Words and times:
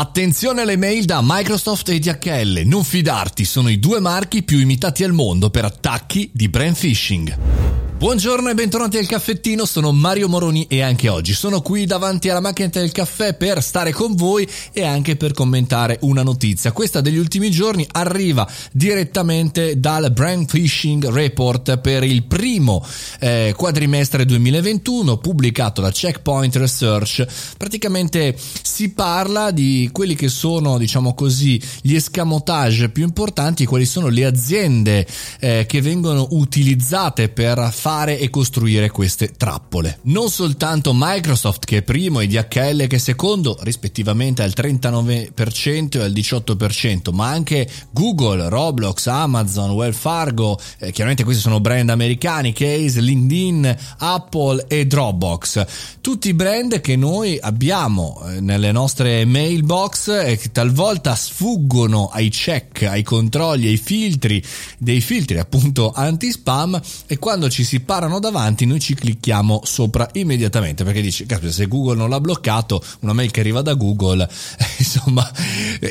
Attenzione 0.00 0.60
alle 0.60 0.76
mail 0.76 1.06
da 1.06 1.18
Microsoft 1.20 1.88
e 1.88 1.98
DHL, 1.98 2.60
non 2.64 2.84
fidarti, 2.84 3.44
sono 3.44 3.68
i 3.68 3.80
due 3.80 3.98
marchi 3.98 4.44
più 4.44 4.60
imitati 4.60 5.02
al 5.02 5.12
mondo 5.12 5.50
per 5.50 5.64
attacchi 5.64 6.30
di 6.32 6.48
brand 6.48 6.76
phishing. 6.76 7.57
Buongiorno 7.98 8.48
e 8.48 8.54
bentornati 8.54 8.96
al 8.96 9.08
caffettino, 9.08 9.64
sono 9.64 9.90
Mario 9.90 10.28
Moroni 10.28 10.68
e 10.68 10.82
anche 10.82 11.08
oggi 11.08 11.32
sono 11.32 11.60
qui 11.60 11.84
davanti 11.84 12.28
alla 12.28 12.38
macchina 12.38 12.68
del 12.68 12.92
caffè 12.92 13.34
per 13.34 13.60
stare 13.60 13.90
con 13.90 14.14
voi 14.14 14.48
e 14.72 14.84
anche 14.84 15.16
per 15.16 15.32
commentare 15.32 15.98
una 16.02 16.22
notizia. 16.22 16.70
Questa 16.70 17.00
degli 17.00 17.18
ultimi 17.18 17.50
giorni 17.50 17.84
arriva 17.90 18.48
direttamente 18.70 19.80
dal 19.80 20.12
Brand 20.12 20.46
Phishing 20.46 21.08
Report 21.08 21.78
per 21.78 22.04
il 22.04 22.22
primo 22.22 22.86
eh, 23.18 23.52
quadrimestre 23.56 24.24
2021 24.24 25.16
pubblicato 25.16 25.80
da 25.80 25.90
Checkpoint 25.90 26.54
Research. 26.54 27.26
Praticamente 27.56 28.36
si 28.62 28.90
parla 28.90 29.50
di 29.50 29.90
quelli 29.90 30.14
che 30.14 30.28
sono, 30.28 30.78
diciamo 30.78 31.14
così, 31.14 31.60
gli 31.82 31.96
escamotage 31.96 32.90
più 32.90 33.02
importanti, 33.02 33.66
quali 33.66 33.86
sono 33.86 34.06
le 34.06 34.24
aziende 34.24 35.04
eh, 35.40 35.66
che 35.66 35.82
vengono 35.82 36.28
utilizzate 36.30 37.28
per 37.28 37.72
fare 37.72 37.86
fare 37.88 38.18
e 38.18 38.28
costruire 38.28 38.90
queste 38.90 39.32
trappole. 39.34 40.00
Non 40.02 40.28
soltanto 40.28 40.92
Microsoft 40.94 41.64
che 41.64 41.78
è 41.78 41.82
primo 41.82 42.20
e 42.20 42.26
DHL 42.26 42.86
che 42.86 42.96
è 42.96 42.98
secondo, 42.98 43.56
rispettivamente 43.62 44.42
al 44.42 44.52
39% 44.54 45.98
e 45.98 46.02
al 46.02 46.12
18%, 46.12 47.14
ma 47.14 47.28
anche 47.28 47.66
Google, 47.90 48.50
Roblox, 48.50 49.06
Amazon, 49.06 49.70
Wells 49.70 49.96
Fargo, 49.96 50.58
eh, 50.78 50.92
chiaramente 50.92 51.24
questi 51.24 51.40
sono 51.40 51.60
brand 51.60 51.88
americani, 51.88 52.52
Case, 52.52 53.00
LinkedIn, 53.00 53.76
Apple 54.00 54.66
e 54.68 54.86
Dropbox. 54.86 55.64
Tutti 56.02 56.34
brand 56.34 56.82
che 56.82 56.94
noi 56.94 57.38
abbiamo 57.40 58.20
eh, 58.26 58.40
nelle 58.42 58.70
nostre 58.70 59.24
mailbox 59.24 60.08
e 60.08 60.36
che 60.36 60.52
talvolta 60.52 61.14
sfuggono 61.14 62.10
ai 62.12 62.28
check, 62.28 62.82
ai 62.82 63.02
controlli, 63.02 63.66
ai 63.66 63.78
filtri, 63.78 64.44
dei 64.76 65.00
filtri 65.00 65.38
appunto 65.38 65.90
anti-spam 65.94 66.78
e 67.06 67.18
quando 67.18 67.48
ci 67.48 67.64
si 67.64 67.76
si 67.78 67.80
parano 67.80 68.18
davanti, 68.18 68.66
noi 68.66 68.80
ci 68.80 68.94
clicchiamo 68.94 69.60
sopra 69.64 70.08
immediatamente 70.14 70.82
perché 70.82 71.00
dici, 71.00 71.26
caspita, 71.26 71.52
se 71.52 71.68
Google 71.68 71.96
non 71.96 72.10
l'ha 72.10 72.20
bloccato, 72.20 72.82
una 73.00 73.12
mail 73.12 73.30
che 73.30 73.40
arriva 73.40 73.62
da 73.62 73.74
Google, 73.74 74.28
insomma, 74.78 75.30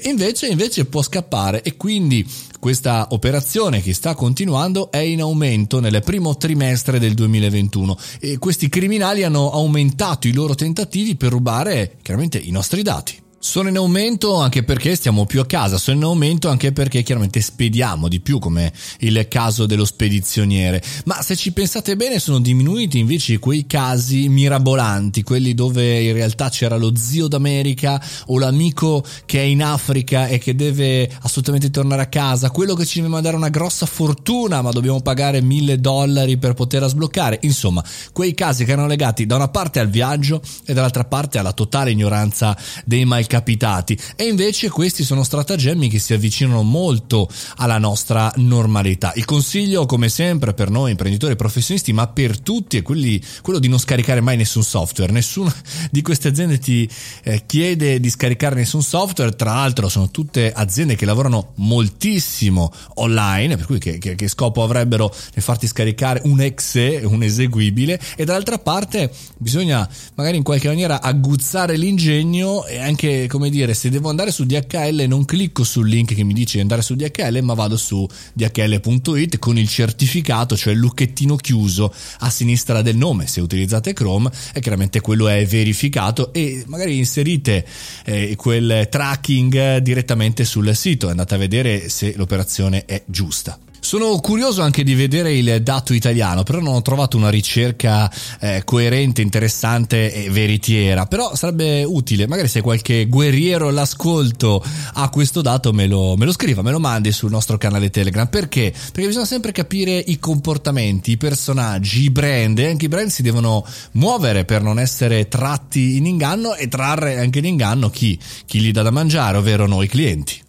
invece, 0.04 0.48
invece 0.48 0.86
può 0.86 1.02
scappare 1.02 1.62
e 1.62 1.78
quindi 1.78 2.28
questa 2.60 3.08
operazione 3.12 3.82
che 3.82 3.94
sta 3.94 4.16
continuando 4.16 4.92
è 4.92 4.98
in 4.98 5.22
aumento 5.22 5.80
nel 5.80 6.02
primo 6.04 6.36
trimestre 6.36 7.00
del 7.00 7.14
2021 7.14 7.98
e 8.20 8.38
questi 8.38 8.68
criminali 8.68 9.24
hanno 9.24 9.52
aumentato 9.52 10.28
i 10.28 10.34
loro 10.34 10.56
tentativi 10.56 11.16
per 11.16 11.32
rubare 11.32 11.98
chiaramente 12.02 12.38
i 12.38 12.52
nostri 12.52 12.82
dati. 12.82 13.26
Sono 13.40 13.70
in 13.70 13.78
aumento 13.78 14.36
anche 14.38 14.64
perché 14.64 14.96
stiamo 14.96 15.28
più 15.28 15.40
a 15.40 15.46
casa, 15.46 15.78
sono 15.78 15.98
in 15.98 16.04
aumento 16.04 16.50
anche 16.50 16.72
perché 16.72 17.04
chiaramente 17.04 17.40
spediamo 17.40 18.08
di 18.08 18.20
più 18.20 18.40
come 18.40 18.74
il 19.02 19.28
caso 19.30 19.68
dello 19.68 19.86
spedizioniere, 19.86 20.82
ma 21.06 21.22
se 21.22 21.36
ci 21.36 21.52
pensate 21.52 21.96
bene 21.96 22.18
sono 22.18 22.40
diminuiti 22.40 22.98
invece 22.98 23.38
quei 23.38 23.68
casi 23.68 24.28
mirabolanti, 24.28 25.22
quelli 25.22 25.54
dove 25.54 26.02
in 26.02 26.14
realtà 26.14 26.50
c'era 26.50 26.78
lo 26.78 26.96
zio 26.96 27.28
d'America 27.28 28.04
o 28.26 28.40
l'amico 28.40 29.06
che 29.26 29.40
è 29.40 29.44
in 29.44 29.62
Africa 29.62 30.26
e 30.26 30.40
che 30.40 30.56
deve 30.56 31.08
assolutamente 31.22 31.70
tornare 31.70 32.02
a 32.02 32.08
casa, 32.08 32.50
quello 32.50 32.74
che 32.74 32.86
ci 32.86 32.98
deve 32.98 33.12
mandare 33.12 33.36
una 33.36 33.50
grossa 33.50 33.86
fortuna 33.86 34.64
ma 34.64 34.72
dobbiamo 34.72 35.02
pagare 35.02 35.42
mille 35.42 35.80
dollari 35.80 36.38
per 36.38 36.56
poterla 36.56 36.88
sbloccare, 36.88 37.38
insomma 37.44 37.84
quei 38.12 38.34
casi 38.34 38.66
che 38.66 38.72
erano 38.72 38.88
legati 38.88 39.28
da 39.28 39.36
una 39.36 39.50
parte 39.50 39.80
al 39.80 39.90
viaggio 39.90 40.42
e 40.66 40.74
dall'altra 40.74 41.06
parte 41.06 41.38
alla 41.38 41.54
totale 41.54 41.92
ignoranza 41.92 42.58
dei 42.84 43.06
malcapitati 43.28 43.56
capitati. 43.58 43.98
E 44.16 44.26
invece 44.26 44.70
questi 44.70 45.04
sono 45.04 45.24
stratagemmi 45.24 45.90
che 45.90 46.00
si 46.00 46.14
avvicinano 46.14 46.64
molto 46.64 47.30
alla 47.58 47.78
nostra 47.78 48.32
normalità. 48.38 49.12
Il 49.16 49.26
consiglio 49.26 49.86
come 49.86 50.10
sempre 50.10 50.54
per 50.54 50.70
noi 50.70 50.92
imprenditori 50.92 51.34
e 51.34 51.36
professionisti 51.36 51.94
ma 51.94 52.08
per 52.08 52.40
tutti 52.40 52.78
è 52.78 52.82
quelli, 52.82 53.22
quello 53.42 53.60
di 53.60 53.68
non 53.68 53.80
scaricare 53.80 54.22
mai 54.22 54.38
nessun 54.38 54.64
software, 54.64 55.12
nessuna 55.12 55.54
di 55.92 56.02
queste 56.02 56.30
aziende 56.30 56.58
ti 56.58 56.90
eh, 57.24 57.44
chiede 57.46 58.00
di 58.00 58.10
scaricare 58.10 58.56
nessun 58.56 58.82
software, 58.82 59.36
tra 59.36 59.54
l'altro 59.54 59.90
sono 59.90 60.10
tutte 60.10 60.52
aziende 60.52 60.96
che 60.96 61.06
lavorano 61.06 61.52
moltissimo 61.56 62.72
online, 62.96 63.58
per 63.58 63.66
cui 63.66 63.80
che, 63.80 63.98
che, 63.98 64.16
che 64.16 64.28
scopo 64.28 64.64
avrebbero 64.64 65.14
nel 65.34 65.44
farti 65.44 65.68
scaricare 65.68 66.22
un 66.26 66.40
exe, 66.42 67.02
un 67.04 67.24
eseguibile 67.24 68.00
e 68.16 68.26
dall'altra 68.26 68.58
parte 68.58 69.12
bisogna 69.38 69.88
magari 70.16 70.38
in 70.38 70.44
qualche 70.44 70.68
maniera 70.68 71.02
aguzzare 71.02 71.78
l'ingegno 71.78 72.66
e 72.66 72.80
anche 72.80 73.17
come 73.26 73.50
dire, 73.50 73.74
se 73.74 73.90
devo 73.90 74.10
andare 74.10 74.32
su 74.32 74.46
DHL 74.46 75.06
non 75.08 75.26
clicco 75.26 75.64
sul 75.64 75.90
link 75.90 76.14
che 76.14 76.24
mi 76.24 76.34
dice 76.34 76.58
di 76.58 76.62
andare 76.62 76.82
su 76.84 76.96
DHL, 76.96 77.40
ma 77.42 77.56
vado 77.56 77.76
su 77.76 78.08
dhl.it 78.34 79.40
con 79.40 79.58
il 79.58 79.68
certificato, 79.68 80.56
cioè 80.56 80.74
il 80.74 80.80
lucchettino 80.80 81.36
chiuso 81.36 81.92
a 82.20 82.30
sinistra 82.30 82.82
del 82.82 82.96
nome. 82.96 83.26
Se 83.26 83.42
utilizzate 83.42 83.94
Chrome, 83.94 84.30
e 84.54 84.60
chiaramente 84.60 85.02
quello 85.02 85.28
è 85.28 85.46
verificato 85.46 86.32
e 86.34 86.64
magari 86.68 86.98
inserite 86.98 87.66
eh, 88.06 88.36
quel 88.36 88.88
tracking 88.90 89.78
direttamente 89.78 90.46
sul 90.46 90.76
sito 90.76 91.08
e 91.08 91.12
andate 91.12 91.36
a 91.36 91.38
vedere 91.38 91.90
se 91.90 92.14
l'operazione 92.16 92.86
è 92.86 93.02
giusta. 93.06 93.58
Sono 93.88 94.20
curioso 94.20 94.64
anche 94.64 94.84
di 94.84 94.96
vedere 94.96 95.34
il 95.34 95.64
dato 95.64 95.94
italiano, 95.94 96.44
però 96.44 96.60
non 96.60 96.74
ho 96.74 96.82
trovato 96.82 97.16
una 97.16 97.30
ricerca 97.30 98.12
eh, 98.42 98.64
coerente, 98.66 99.22
interessante 99.22 100.12
e 100.12 100.30
veritiera. 100.30 101.06
Però 101.06 101.34
sarebbe 101.36 101.86
utile, 101.86 102.28
magari 102.28 102.50
se 102.50 102.60
qualche 102.60 103.06
guerriero 103.06 103.70
all'ascolto 103.70 104.62
ha 104.92 105.08
questo 105.08 105.42
dato 105.42 105.72
me 105.72 105.88
lo, 105.88 106.18
me 106.18 106.26
lo 106.26 106.34
scriva, 106.34 106.62
me 106.62 106.72
lo 106.72 106.82
mandi 106.82 107.14
sul 107.14 107.32
nostro 107.32 107.58
canale 107.58 107.90
Telegram. 107.90 108.28
Perché? 108.28 108.74
Perché 108.74 109.08
bisogna 109.08 109.24
sempre 109.24 109.54
capire 109.54 109.98
i 109.98 110.20
comportamenti, 110.20 111.12
i 111.12 111.18
personaggi, 111.18 112.02
i 112.02 112.10
brand 112.10 112.60
e 112.60 112.68
anche 112.68 112.88
i 112.88 112.90
brand 112.90 113.08
si 113.08 113.22
devono 113.22 113.66
muovere 113.92 114.44
per 114.44 114.64
non 114.64 114.80
essere 114.80 115.30
tratti 115.30 115.96
in 115.96 116.08
inganno 116.08 116.56
e 116.56 116.68
trarre 116.68 117.20
anche 117.20 117.40
in 117.40 117.46
inganno 117.46 117.90
chi, 117.90 118.20
chi 118.46 118.60
gli 118.60 118.72
dà 118.72 118.82
da 118.82 118.92
mangiare, 118.92 119.38
ovvero 119.38 119.66
noi 119.66 119.88
clienti. 119.88 120.44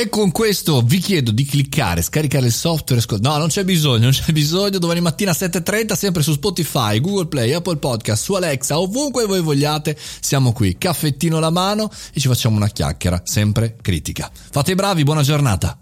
E 0.00 0.08
con 0.08 0.30
questo 0.32 0.80
vi 0.80 0.96
chiedo 0.96 1.30
di 1.30 1.44
cliccare, 1.44 2.00
scaricare 2.00 2.46
il 2.46 2.54
software. 2.54 3.04
No, 3.20 3.36
non 3.36 3.48
c'è 3.48 3.64
bisogno, 3.64 4.04
non 4.04 4.12
c'è 4.12 4.32
bisogno. 4.32 4.78
Domani 4.78 5.02
mattina 5.02 5.32
7.30, 5.32 5.92
sempre 5.92 6.22
su 6.22 6.32
Spotify, 6.32 6.98
Google 7.00 7.26
Play, 7.26 7.52
Apple 7.52 7.76
Podcast, 7.76 8.22
su 8.22 8.32
Alexa, 8.32 8.80
ovunque 8.80 9.26
voi 9.26 9.42
vogliate. 9.42 9.94
Siamo 10.20 10.54
qui, 10.54 10.78
caffettino 10.78 11.36
alla 11.36 11.50
mano 11.50 11.90
e 12.14 12.18
ci 12.18 12.28
facciamo 12.28 12.56
una 12.56 12.68
chiacchiera, 12.68 13.20
sempre 13.26 13.76
critica. 13.82 14.30
Fate 14.32 14.70
i 14.72 14.74
bravi, 14.74 15.04
buona 15.04 15.20
giornata. 15.20 15.78